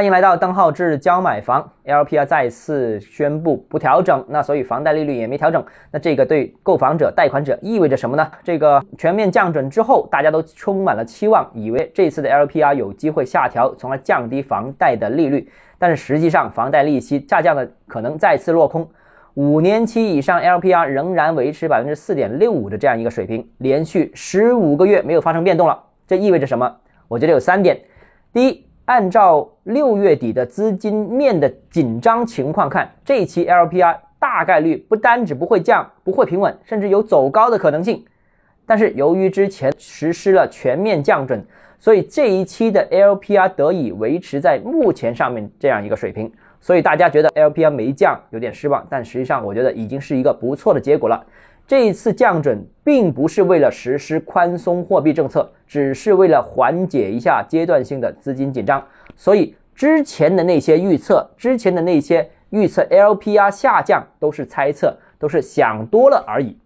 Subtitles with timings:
[0.00, 8.26] 欢迎来到邓浩志教买房，LPR 再次宣布不调整，那所以房贷利率也没调整，那这个对购房者、贷款者意味着什么呢？
[8.42, 15.46] 这个全面降准之后，大家都充满了期望，以为这次的 LPR 有机会下调，从而降低房贷的利率，
[15.78, 18.88] 但是实际上房贷利息下降的可能再次落空，
[19.34, 26.74] 五年期以上 LPR 仍然维持百分之四点六五的这样一个水平，连续十五个月没有发生变动了，这意味着什么？
[27.06, 27.78] 我觉得有三点，
[28.32, 28.69] 第一。
[28.90, 38.04] 按照六月底的资金面的紧张情况看，这一期 LPR 大概率不单只不会降，不会平稳，甚至有走高的可能性。
[38.66, 41.40] 但是由于之前实施了全面降准，
[41.78, 46.28] 所以这一期的 LPR 得以维持在目前上面这样一个水平。
[46.60, 51.24] 所以大家觉得 LPR 没降有点失望，但实际上我觉得已经是一个不错的结果了。
[51.70, 58.84] 这一次降准并不是为了实施宽松货币政策，只是为了缓解一下阶段性的资金紧张。
[59.14, 66.58] 所以之前的那些预测，之前的那些预测 LPR 下降都是猜测，都是想多了而已。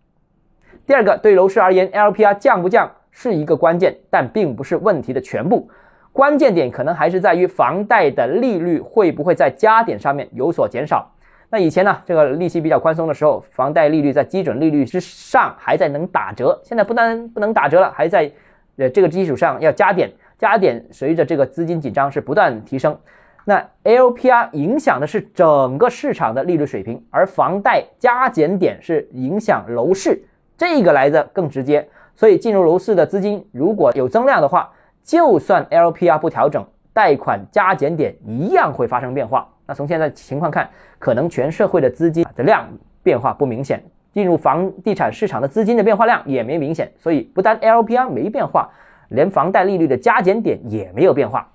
[0.87, 5.69] 第二个，对楼市而言，LPR 降不降是一个关键，但并不是问题的全部。
[6.15, 11.14] 关键点可能还是在于房贷的利率会不会在加点上面有所减少。
[11.51, 18.31] 那以前呢，这个利息比较宽松的时候，房贷利率在基准利率之上还在能打折，现在不但不能打折了，还在
[18.77, 22.99] 呃这个基础上要加点，加点随着这个资金紧张是不断提升。
[23.45, 30.25] 那 LPR 影响的是整个市场的利率水平，而房贷加减点是影响楼市，
[30.57, 31.87] 这个来的更直接。
[32.17, 34.73] 所以进入楼市的资金如果有增量的话，
[35.03, 39.47] 就算 LPR 不调整，贷款加减点一样会发生变化。
[39.67, 42.69] 那从现在情况看，可能全社会的资金的量
[43.03, 48.71] 变化不明显，进入房地产市场的资金的变化量也没明显，所以不单 LPR 没变化，
[49.09, 51.49] 连房贷利率的加减点也没有变化。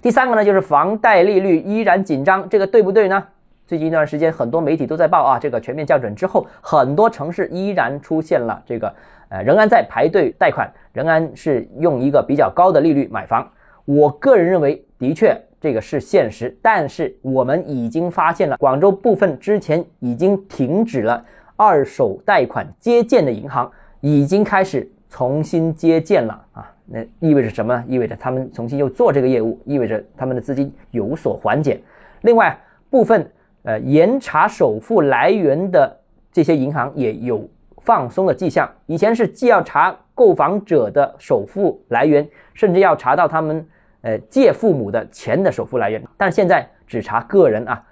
[0.00, 3.22] 第三个呢，就是房贷利率依然紧张，这个对不对呢？
[3.66, 8.92] 最近一段时间，很多媒体都在报啊，这个全面降准之后，很多城市依然出现了这个
[9.28, 13.46] 呃，仍然在排队贷款，仍然是用一个比较高的利率买房。
[13.84, 15.38] 我个人认为，的确。
[15.60, 21.22] 这个是现实，但是我们已经发现了，广州部分之前已经停止了
[21.54, 26.72] 二手贷款接建的银行，已经开始重新接建了啊！
[26.86, 27.84] 那意味着什么？
[27.86, 31.78] 意味着他们重新又做这个业务，意味着他们的资金有所缓解。
[32.22, 33.30] 另外，部分
[33.64, 35.94] 呃严查首付来源的
[36.32, 37.46] 这些银行也有
[37.82, 38.66] 放松的迹象。
[38.86, 43.68] 以前是既要查购房者的首付来源，甚至要查到他们。
[44.02, 47.82] 呃，借父母的钱的首付来源，但现在只查个人啊。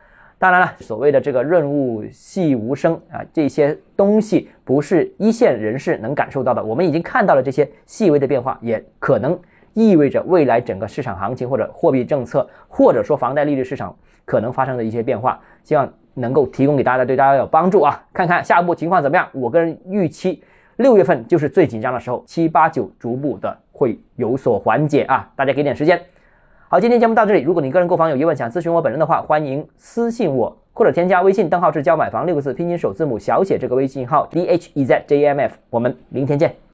[0.40, 6.62] 当然了，所谓的这个润物细无声啊，这些东西不是一线人士能感受到的。
[6.62, 9.36] 我们已经看到了这些细微的变化，也可能
[9.74, 13.92] 意味着未来整个市场行情或者货币政策，或者说房贷利率市场
[14.24, 15.40] 可能发生的一些变化。
[15.64, 18.00] 希望能够提供给大家，对大家有帮助啊。
[18.12, 19.28] 看看下一步情况怎么样。
[19.32, 20.40] 我个人预期
[20.76, 23.58] 六月份就是最紧张的时候，七八九逐步的。
[23.78, 25.30] 会有所缓解啊！
[25.36, 26.00] 大家给点时间。
[26.68, 27.42] 好，今天节目到这里。
[27.42, 35.54] 如果你个人购房有疑问，想咨询我本人的话，欢迎私信我或者添加微信“邓浩志教买房”六个字拼音首字母小写这个微信号 d h e z j m f。
[35.70, 36.58] 我们明天见。